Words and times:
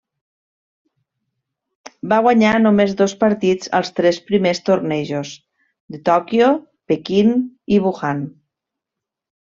Va 2.13 2.17
guanyar 2.27 2.53
només 2.63 2.95
dos 3.03 3.13
partits 3.25 3.71
als 3.81 3.93
tres 3.99 4.19
primers 4.31 4.63
tornejos, 4.71 5.35
de 5.97 6.01
Tòquio, 6.09 6.51
Pequín 6.93 7.33
i 7.77 7.83
Wuhan. 7.87 8.25